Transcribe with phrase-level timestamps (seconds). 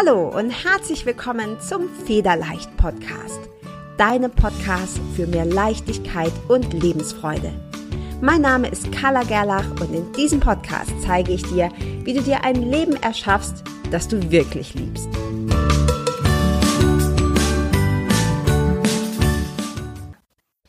[0.00, 3.40] Hallo und herzlich willkommen zum Federleicht Podcast.
[3.96, 7.52] Deinem Podcast für mehr Leichtigkeit und Lebensfreude.
[8.20, 11.72] Mein Name ist Carla Gerlach und in diesem Podcast zeige ich dir,
[12.04, 15.08] wie du dir ein Leben erschaffst, das du wirklich liebst.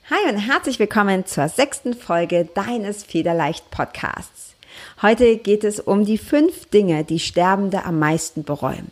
[0.10, 4.56] Hi und herzlich willkommen zur sechsten Folge deines Federleicht Podcasts.
[5.04, 8.92] Heute geht es um die fünf Dinge, die Sterbende am meisten bereuen.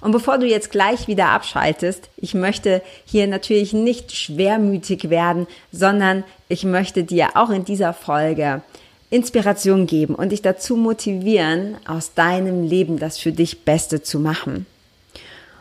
[0.00, 6.24] Und bevor du jetzt gleich wieder abschaltest, ich möchte hier natürlich nicht schwermütig werden, sondern
[6.48, 8.62] ich möchte dir auch in dieser Folge
[9.10, 14.66] Inspiration geben und dich dazu motivieren, aus deinem Leben das für dich Beste zu machen.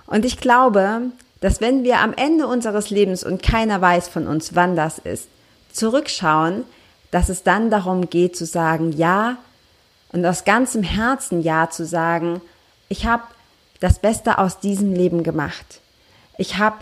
[0.07, 1.01] Und ich glaube,
[1.39, 5.27] dass wenn wir am Ende unseres Lebens und keiner weiß von uns, wann das ist,
[5.71, 6.63] zurückschauen,
[7.11, 9.37] dass es dann darum geht zu sagen, ja,
[10.11, 12.41] und aus ganzem Herzen Ja zu sagen,
[12.87, 13.23] ich habe
[13.83, 15.81] das Beste aus diesem Leben gemacht.
[16.37, 16.77] Ich habe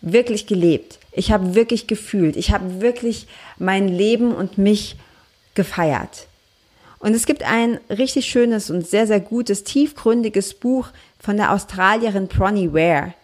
[0.00, 0.98] wirklich gelebt.
[1.12, 2.34] Ich habe wirklich gefühlt.
[2.34, 4.96] Ich habe wirklich mein Leben und mich
[5.54, 6.26] gefeiert.
[6.98, 10.88] Und es gibt ein richtig schönes und sehr, sehr gutes, tiefgründiges Buch
[11.20, 13.14] von der Australierin Bronnie Ware.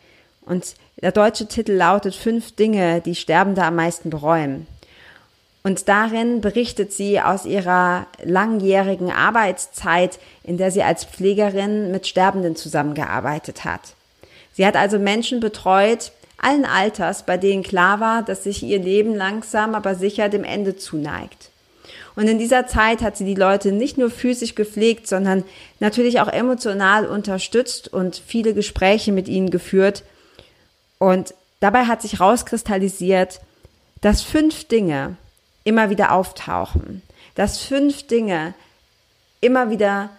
[0.43, 4.69] Und der deutsche Titel lautet Fünf Dinge, die Sterbende am meisten bereuen.
[5.63, 12.57] Und darin berichtet sie aus ihrer langjährigen Arbeitszeit, in der sie als Pflegerin mit Sterbenden
[12.57, 13.95] zusammengearbeitet hat.
[14.55, 19.15] Sie hat also Menschen betreut, allen Alters, bei denen klar war, dass sich ihr Leben
[19.15, 21.51] langsam, aber sicher dem Ende zuneigt.
[22.17, 25.45] Und in dieser Zeit hat sie die Leute nicht nur physisch gepflegt, sondern
[25.79, 30.03] natürlich auch emotional unterstützt und viele Gespräche mit ihnen geführt.
[30.99, 33.41] Und dabei hat sich rauskristallisiert,
[34.01, 35.17] dass fünf Dinge,
[35.65, 37.03] immer wieder auftauchen,
[37.35, 38.55] dass fünf Dinge
[39.41, 40.11] immer wieder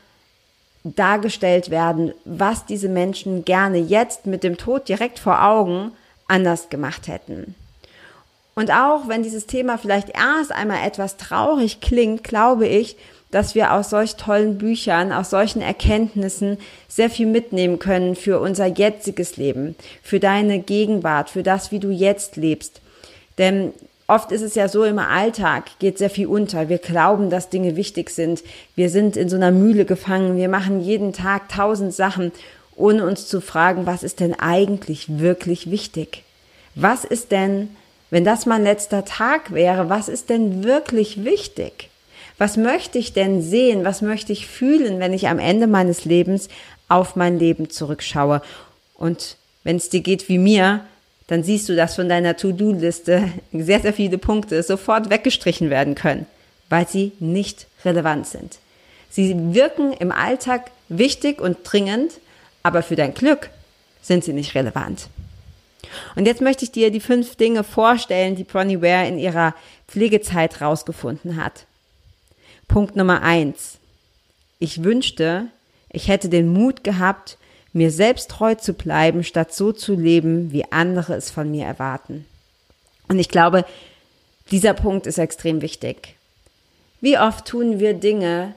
[0.84, 5.92] dargestellt werden, was diese Menschen gerne jetzt mit dem Tod direkt vor Augen
[6.28, 7.56] anders gemacht hätten.
[8.56, 12.98] Und auch wenn dieses Thema vielleicht erst einmal etwas traurig klingt, glaube ich,
[13.30, 16.58] dass wir aus solch tollen Büchern, aus solchen Erkenntnissen
[16.90, 21.90] sehr viel mitnehmen können für unser jetziges Leben, für deine Gegenwart, für das, wie du
[21.90, 22.82] jetzt lebst.
[23.38, 23.74] Denn
[24.12, 26.68] Oft ist es ja so, im Alltag geht sehr viel unter.
[26.68, 28.44] Wir glauben, dass Dinge wichtig sind.
[28.76, 30.36] Wir sind in so einer Mühle gefangen.
[30.36, 32.34] Wir machen jeden Tag tausend Sachen,
[32.76, 36.24] ohne uns zu fragen, was ist denn eigentlich wirklich wichtig?
[36.76, 37.70] Was ist denn,
[38.10, 41.90] wenn das mein letzter Tag wäre, was ist denn wirklich wichtig?
[42.38, 43.86] Was möchte ich denn sehen?
[43.86, 46.50] Was möchte ich fühlen, wenn ich am Ende meines Lebens
[46.90, 48.42] auf mein Leben zurückschaue?
[48.94, 50.82] Und wenn es dir geht wie mir,
[51.32, 56.26] dann siehst du, dass von deiner To-Do-Liste sehr, sehr viele Punkte sofort weggestrichen werden können,
[56.68, 58.60] weil sie nicht relevant sind.
[59.10, 62.12] Sie wirken im Alltag wichtig und dringend,
[62.64, 63.50] aber für dein Glück
[64.02, 65.08] sind sie nicht relevant.
[66.18, 69.56] Und jetzt möchte ich dir die fünf Dinge vorstellen, die Bronnie Ware in ihrer
[69.88, 71.66] Pflegezeit rausgefunden hat.
[72.68, 73.78] Punkt Nummer eins.
[74.60, 75.46] Ich wünschte,
[75.94, 77.38] ich hätte den Mut gehabt,
[77.74, 82.26] mir selbst treu zu bleiben, statt so zu leben, wie andere es von mir erwarten.
[83.08, 83.66] Und ich glaube,
[84.52, 86.16] dieser Punkt ist extrem wichtig.
[87.00, 88.54] Wie oft tun wir Dinge,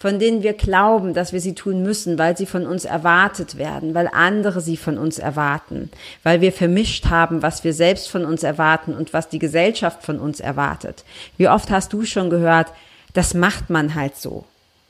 [0.00, 3.94] von denen wir glauben, dass wir sie tun müssen, weil sie von uns erwartet werden,
[3.94, 5.90] weil andere sie von uns erwarten,
[6.22, 10.20] weil wir vermischt haben, was wir selbst von uns erwarten und was die Gesellschaft von
[10.20, 11.04] uns erwartet.
[11.36, 12.68] Wie oft hast du schon gehört,
[13.12, 14.44] das macht man halt so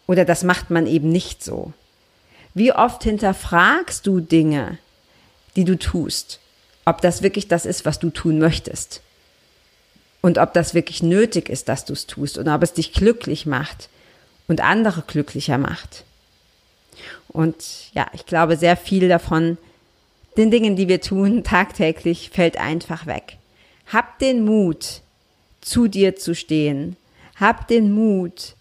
[0.06, 1.72] oder das macht man eben nicht so.
[2.54, 4.78] Wie oft hinterfragst du Dinge,
[5.56, 6.40] die du tust,
[6.84, 9.02] ob das wirklich das ist, was du tun möchtest?
[10.20, 13.46] Und ob das wirklich nötig ist, dass du es tust und ob es dich glücklich
[13.46, 13.88] macht
[14.48, 16.04] und andere glücklicher macht.
[17.28, 19.58] Und ja, ich glaube, sehr viel davon,
[20.36, 23.36] den Dingen, die wir tun, tagtäglich, fällt einfach weg.
[23.86, 25.02] Hab den Mut,
[25.60, 26.96] zu dir zu stehen.
[27.36, 28.54] Hab den Mut,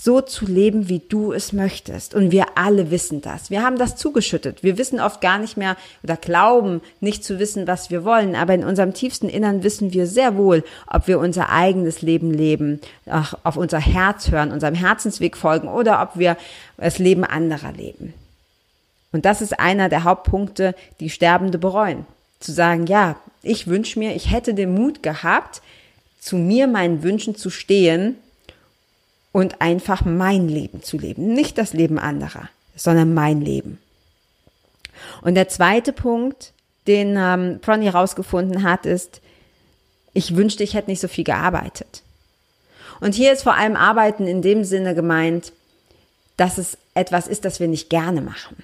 [0.00, 2.14] so zu leben, wie du es möchtest.
[2.14, 3.50] Und wir alle wissen das.
[3.50, 4.62] Wir haben das zugeschüttet.
[4.62, 8.36] Wir wissen oft gar nicht mehr oder glauben nicht zu wissen, was wir wollen.
[8.36, 12.80] Aber in unserem tiefsten Innern wissen wir sehr wohl, ob wir unser eigenes Leben leben,
[13.06, 16.36] auf unser Herz hören, unserem Herzensweg folgen oder ob wir
[16.76, 18.14] das Leben anderer leben.
[19.10, 22.06] Und das ist einer der Hauptpunkte, die Sterbende bereuen.
[22.38, 25.60] Zu sagen, ja, ich wünsche mir, ich hätte den Mut gehabt,
[26.20, 28.16] zu mir, meinen Wünschen zu stehen
[29.32, 31.34] und einfach mein Leben zu leben.
[31.34, 33.78] Nicht das Leben anderer, sondern mein Leben.
[35.22, 36.52] Und der zweite Punkt,
[36.86, 39.20] den ähm, Pronny rausgefunden hat, ist,
[40.12, 42.02] ich wünschte, ich hätte nicht so viel gearbeitet.
[43.00, 45.52] Und hier ist vor allem Arbeiten in dem Sinne gemeint,
[46.36, 48.56] dass es etwas ist, das wir nicht gerne machen.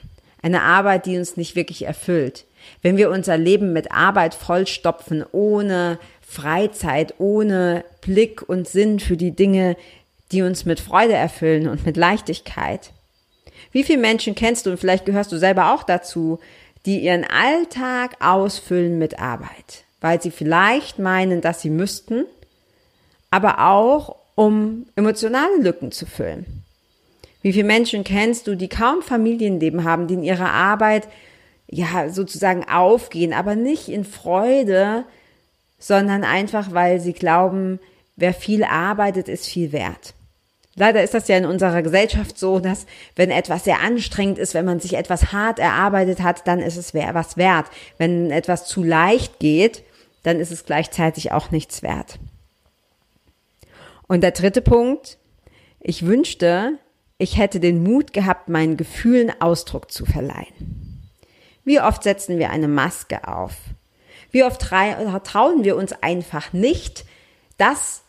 [0.43, 2.44] Eine Arbeit, die uns nicht wirklich erfüllt.
[2.82, 9.32] Wenn wir unser Leben mit Arbeit vollstopfen, ohne Freizeit, ohne Blick und Sinn für die
[9.32, 9.76] Dinge,
[10.35, 12.91] die uns mit Freude erfüllen und mit Leichtigkeit.
[13.71, 16.41] Wie viele Menschen kennst du und vielleicht gehörst du selber auch dazu,
[16.87, 22.27] die ihren Alltag ausfüllen mit Arbeit, weil sie vielleicht meinen, dass sie müssten,
[23.31, 26.65] aber auch um emotionale Lücken zu füllen.
[27.43, 31.07] Wie viele Menschen kennst du, die kaum Familienleben haben, die in ihrer Arbeit
[31.69, 35.05] ja sozusagen aufgehen, aber nicht in Freude,
[35.79, 37.79] sondern einfach, weil sie glauben,
[38.17, 40.15] wer viel arbeitet, ist viel wert.
[40.76, 44.65] Leider ist das ja in unserer Gesellschaft so, dass wenn etwas sehr anstrengend ist, wenn
[44.65, 47.67] man sich etwas hart erarbeitet hat, dann ist es was wert.
[47.99, 49.85] Wenn etwas zu leicht geht,
[50.25, 52.19] dann ist es gleichzeitig auch nichts wert.
[54.09, 55.19] Und der dritte Punkt,
[55.81, 56.79] ich wünschte,
[57.19, 61.11] ich hätte den Mut gehabt, meinen Gefühlen Ausdruck zu verleihen.
[61.65, 63.55] Wie oft setzen wir eine Maske auf?
[64.31, 67.05] Wie oft trauen wir uns einfach nicht,
[67.56, 68.04] das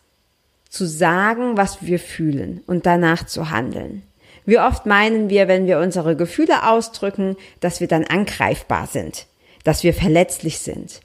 [0.75, 4.04] zu sagen, was wir fühlen und danach zu handeln.
[4.45, 9.25] Wie oft meinen wir, wenn wir unsere Gefühle ausdrücken, dass wir dann angreifbar sind,
[9.63, 11.00] dass wir verletzlich sind,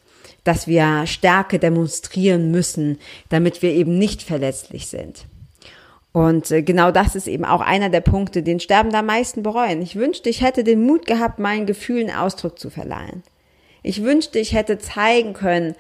[0.45, 5.25] dass wir Stärke demonstrieren müssen, damit wir eben nicht verletzlich sind.
[6.13, 9.81] Und äh, genau das ist eben auch einer der Punkte, den Sterben am meisten bereuen.
[9.81, 13.23] Ich wünschte, ich hätte den Mut gehabt, meinen Gefühlen Ausdruck zu verleihen.
[13.83, 15.77] Ich wünschte, ich hätte zeigen können,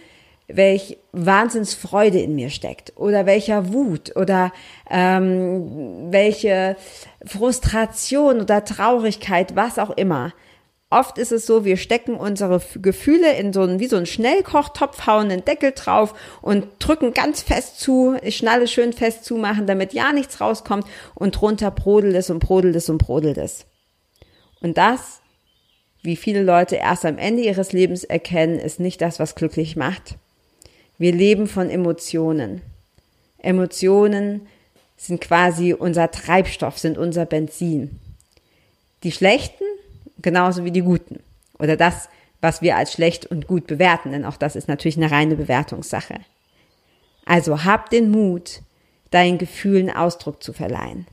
[0.55, 4.53] welch Wahnsinnsfreude in mir steckt oder welcher Wut oder
[4.89, 6.77] ähm, welche
[7.25, 10.33] Frustration oder Traurigkeit, was auch immer.
[10.93, 15.07] Oft ist es so, wir stecken unsere Gefühle in so einen, wie so einen Schnellkochtopf,
[15.07, 19.93] hauen einen Deckel drauf und drücken ganz fest zu, ich schnalle schön fest zumachen, damit
[19.93, 23.67] ja nichts rauskommt und drunter brodelt es und brodelt es und brodelt es.
[24.61, 25.21] Und das,
[26.03, 30.17] wie viele Leute erst am Ende ihres Lebens erkennen, ist nicht das, was glücklich macht.
[31.01, 32.61] Wir leben von Emotionen.
[33.39, 34.47] Emotionen
[34.99, 37.99] sind quasi unser Treibstoff, sind unser Benzin.
[39.03, 39.65] Die schlechten
[40.21, 41.21] genauso wie die guten.
[41.59, 42.11] Oder das,
[42.43, 46.17] was wir als schlecht und gut bewerten, denn auch das ist natürlich eine reine Bewertungssache.
[47.25, 48.61] Also hab den Mut,
[49.11, 51.07] deinen Gefühlen Ausdruck zu verleihen.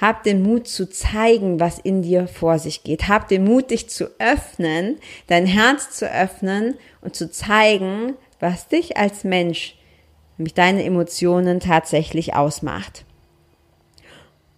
[0.00, 3.08] Hab den Mut zu zeigen, was in dir vor sich geht.
[3.08, 8.96] Hab den Mut, dich zu öffnen, dein Herz zu öffnen und zu zeigen, was dich
[8.96, 9.76] als Mensch,
[10.38, 13.04] nämlich deine Emotionen tatsächlich ausmacht.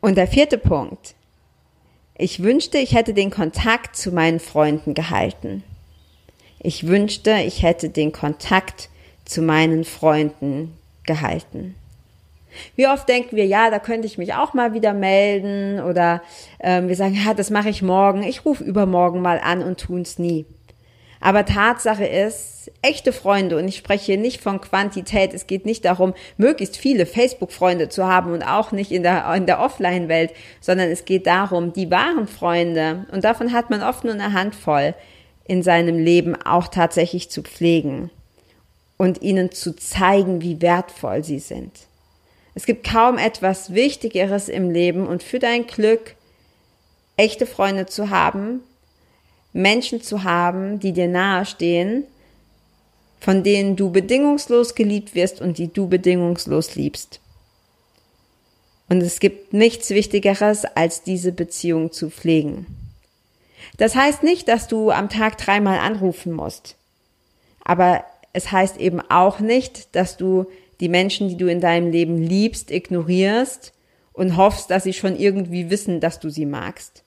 [0.00, 1.14] Und der vierte Punkt.
[2.16, 5.64] Ich wünschte, ich hätte den Kontakt zu meinen Freunden gehalten.
[6.60, 8.88] Ich wünschte, ich hätte den Kontakt
[9.24, 11.74] zu meinen Freunden gehalten.
[12.76, 16.22] Wie oft denken wir, ja, da könnte ich mich auch mal wieder melden oder
[16.60, 20.18] ähm, wir sagen, ja, das mache ich morgen, ich rufe übermorgen mal an und tun's
[20.18, 20.44] nie.
[21.22, 25.84] Aber Tatsache ist, echte Freunde, und ich spreche hier nicht von Quantität, es geht nicht
[25.84, 30.90] darum, möglichst viele Facebook-Freunde zu haben und auch nicht in der, in der Offline-Welt, sondern
[30.90, 34.94] es geht darum, die wahren Freunde, und davon hat man oft nur eine Handvoll,
[35.44, 38.10] in seinem Leben auch tatsächlich zu pflegen
[38.96, 41.72] und ihnen zu zeigen, wie wertvoll sie sind.
[42.54, 46.16] Es gibt kaum etwas Wichtigeres im Leben und für dein Glück
[47.16, 48.60] echte Freunde zu haben,
[49.52, 52.04] Menschen zu haben, die dir nahestehen,
[53.20, 57.20] von denen du bedingungslos geliebt wirst und die du bedingungslos liebst.
[58.88, 62.66] Und es gibt nichts Wichtigeres, als diese Beziehung zu pflegen.
[63.76, 66.76] Das heißt nicht, dass du am Tag dreimal anrufen musst.
[67.64, 70.46] Aber es heißt eben auch nicht, dass du
[70.80, 73.72] die Menschen, die du in deinem Leben liebst, ignorierst
[74.12, 77.04] und hoffst, dass sie schon irgendwie wissen, dass du sie magst.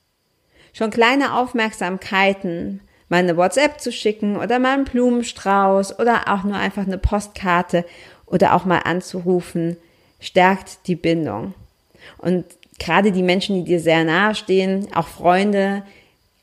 [0.78, 6.58] Schon kleine Aufmerksamkeiten, mal eine WhatsApp zu schicken oder mal einen Blumenstrauß oder auch nur
[6.58, 7.86] einfach eine Postkarte
[8.26, 9.78] oder auch mal anzurufen,
[10.20, 11.54] stärkt die Bindung.
[12.18, 12.44] Und
[12.78, 15.84] gerade die Menschen, die dir sehr nahe stehen, auch Freunde,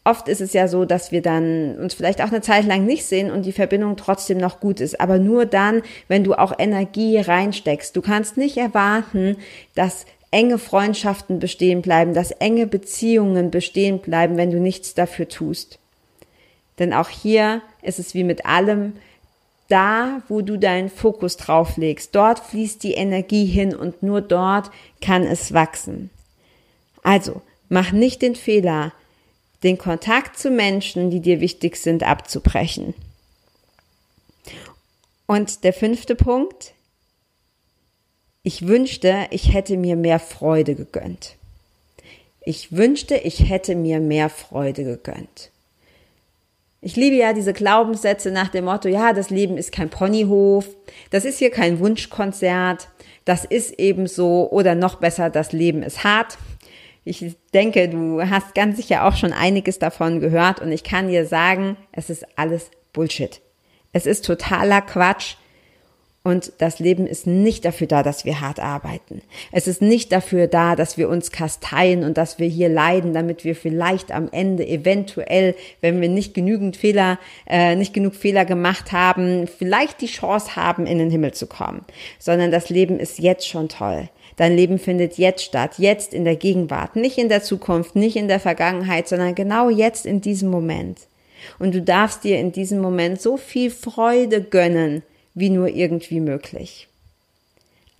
[0.02, 3.04] oft ist es ja so, dass wir dann uns vielleicht auch eine Zeit lang nicht
[3.04, 4.98] sehen und die Verbindung trotzdem noch gut ist.
[4.98, 7.94] Aber nur dann, wenn du auch Energie reinsteckst.
[7.94, 9.36] Du kannst nicht erwarten,
[9.74, 15.78] dass enge Freundschaften bestehen bleiben, dass enge Beziehungen bestehen bleiben, wenn du nichts dafür tust.
[16.80, 18.94] Denn auch hier ist es wie mit allem,
[19.68, 24.70] da, wo du deinen Fokus drauf legst, dort fließt die Energie hin und nur dort
[25.00, 26.10] kann es wachsen.
[27.02, 28.92] Also, mach nicht den Fehler,
[29.62, 32.94] den Kontakt zu Menschen, die dir wichtig sind, abzubrechen.
[35.26, 36.74] Und der fünfte Punkt,
[38.42, 41.36] ich wünschte, ich hätte mir mehr Freude gegönnt.
[42.44, 45.50] ich wünschte, ich hätte mir mehr Freude gegönnt.
[46.80, 50.66] Ich liebe ja diese Glaubenssätze nach dem Motto, ja, das Leben ist kein Ponyhof,
[51.10, 52.88] das ist hier kein Wunschkonzert,
[53.24, 56.38] das ist eben so oder noch besser, das Leben ist hart.
[57.04, 61.26] Ich denke, du hast ganz sicher auch schon einiges davon gehört und ich kann dir
[61.26, 63.40] sagen, es ist alles Bullshit.
[63.92, 65.36] Es ist totaler Quatsch.
[66.24, 69.22] Und das Leben ist nicht dafür da, dass wir hart arbeiten.
[69.50, 73.44] Es ist nicht dafür da, dass wir uns kasteien und dass wir hier leiden, damit
[73.44, 78.92] wir vielleicht am Ende eventuell, wenn wir nicht genügend Fehler, äh, nicht genug Fehler gemacht
[78.92, 81.84] haben, vielleicht die Chance haben, in den Himmel zu kommen.
[82.20, 84.08] Sondern das Leben ist jetzt schon toll.
[84.36, 88.28] Dein Leben findet jetzt statt, jetzt in der Gegenwart, nicht in der Zukunft, nicht in
[88.28, 91.00] der Vergangenheit, sondern genau jetzt in diesem Moment.
[91.58, 95.02] Und du darfst dir in diesem Moment so viel Freude gönnen,
[95.34, 96.88] wie nur irgendwie möglich.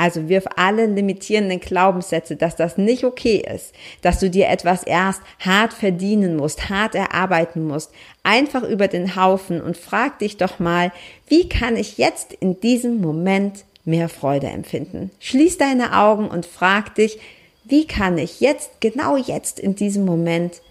[0.03, 5.23] Also wirf alle limitierenden Glaubenssätze, dass das nicht okay ist, dass du dir etwas erst
[5.39, 7.93] hart verdienen musst, hart erarbeiten musst,
[8.25, 10.91] einfach über den Haufen und frag dich doch mal,
[11.29, 15.13] wie kann ich jetzt in diesem Moment mehr Freude empfinden?
[15.21, 17.21] Schließ deine Augen und frag dich,
[17.65, 20.63] wie kann ich jetzt, genau jetzt in diesem Moment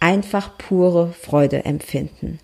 [0.00, 2.38] einfach pure Freude empfinden?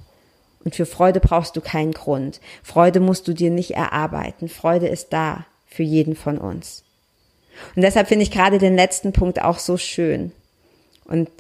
[0.69, 2.43] Und für Freude brauchst du keinen Grund.
[2.63, 4.51] Freude musst du dir nicht erarbeiten.
[4.51, 6.85] Freude ist da für jeden von uns.
[7.75, 10.31] Und deshalb finde ich gerade den letzten Punkt auch so schön.
[11.07, 11.31] Und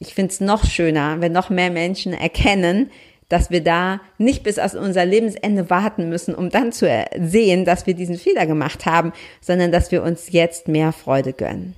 [0.00, 2.90] ich finde es noch schöner, wenn noch mehr Menschen erkennen,
[3.28, 7.86] dass wir da nicht bis aus unser Lebensende warten müssen, um dann zu sehen, dass
[7.86, 11.74] wir diesen Fehler gemacht haben, sondern dass wir uns jetzt mehr Freude gönnen.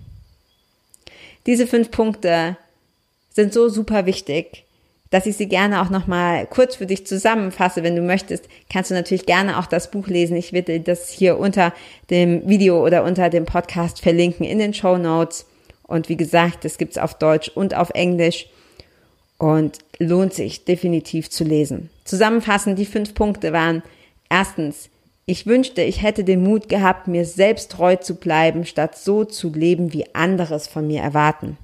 [1.47, 2.57] Diese fünf Punkte
[3.31, 4.65] sind so super wichtig,
[5.11, 7.83] dass ich sie gerne auch nochmal kurz für dich zusammenfasse.
[7.83, 10.37] Wenn du möchtest, kannst du natürlich gerne auch das Buch lesen.
[10.37, 11.73] Ich werde das hier unter
[12.11, 15.47] dem Video oder unter dem Podcast verlinken in den Show Notes.
[15.83, 18.47] Und wie gesagt, das gibt's auf Deutsch und auf Englisch
[19.39, 21.91] und lohnt sich definitiv zu lesen.
[22.05, 23.83] Zusammenfassend, die fünf Punkte waren
[24.29, 24.91] erstens,
[25.27, 29.51] ich wünschte, ich hätte den Mut gehabt, mir selbst treu zu bleiben, statt so zu
[29.51, 31.57] leben, wie andere es von mir erwarten.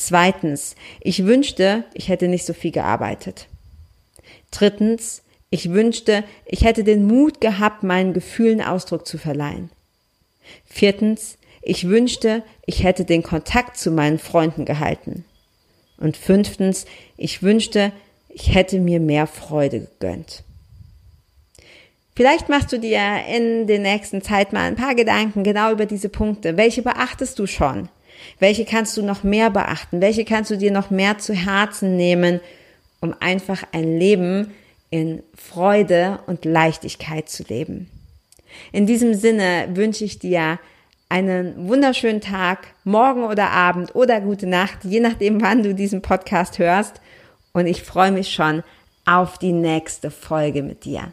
[0.00, 3.48] Zweitens, ich wünschte, ich hätte nicht so viel gearbeitet.
[4.52, 9.70] Drittens, ich wünschte, ich hätte den Mut gehabt, meinen Gefühlen Ausdruck zu verleihen.
[10.64, 15.24] Viertens, ich wünschte, ich hätte den Kontakt zu meinen Freunden gehalten.
[15.96, 16.86] Und fünftens,
[17.16, 17.90] ich wünschte,
[18.28, 20.44] ich hätte mir mehr Freude gegönnt.
[22.14, 23.00] Vielleicht machst du dir
[23.34, 26.56] in der nächsten Zeit mal ein paar Gedanken genau über diese Punkte.
[26.56, 27.88] Welche beachtest du schon?
[28.38, 30.00] Welche kannst du noch mehr beachten?
[30.00, 32.40] Welche kannst du dir noch mehr zu Herzen nehmen,
[33.00, 34.52] um einfach ein Leben
[34.90, 37.90] in Freude und Leichtigkeit zu leben?
[38.72, 40.58] In diesem Sinne wünsche ich dir
[41.08, 46.58] einen wunderschönen Tag, morgen oder Abend oder gute Nacht, je nachdem, wann du diesen Podcast
[46.58, 47.00] hörst.
[47.52, 48.62] Und ich freue mich schon
[49.06, 51.12] auf die nächste Folge mit dir.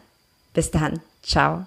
[0.52, 1.00] Bis dann.
[1.22, 1.66] Ciao.